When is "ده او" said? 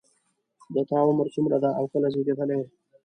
1.63-1.83